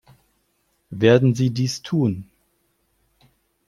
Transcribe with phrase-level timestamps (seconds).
[0.89, 2.27] Werden Sie dies tun?